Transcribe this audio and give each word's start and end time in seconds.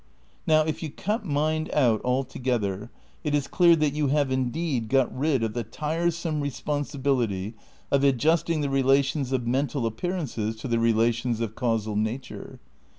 Now 0.47 0.63
if 0.63 0.81
you 0.81 0.89
cut 0.89 1.25
mind 1.25 1.69
out 1.73 2.01
altogether 2.03 2.89
it 3.23 3.35
is 3.35 3.47
clear 3.47 3.75
that 3.75 3.93
you 3.93 4.07
have 4.07 4.31
indeed 4.31 4.89
got 4.89 5.15
rid 5.15 5.43
of 5.43 5.53
the 5.53 5.63
tiresome 5.63 6.41
responsibility 6.41 7.53
of 7.91 8.03
adjusting 8.03 8.61
the 8.61 8.69
relations 8.71 9.31
of 9.31 9.45
mental 9.45 9.85
appearances 9.85 10.55
to 10.55 10.67
the 10.67 10.79
relations 10.79 11.39
of 11.39 11.53
causal 11.53 11.95
nature. 11.95 12.59